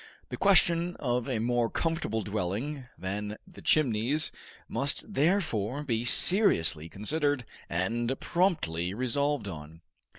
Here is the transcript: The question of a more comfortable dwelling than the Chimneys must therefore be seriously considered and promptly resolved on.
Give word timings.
The 0.29 0.35
question 0.37 0.95
of 0.95 1.29
a 1.29 1.37
more 1.37 1.69
comfortable 1.69 2.21
dwelling 2.21 2.87
than 2.97 3.37
the 3.45 3.61
Chimneys 3.61 4.31
must 4.67 5.13
therefore 5.13 5.83
be 5.83 6.03
seriously 6.05 6.89
considered 6.89 7.45
and 7.69 8.19
promptly 8.19 8.95
resolved 8.95 9.47
on. 9.47 9.81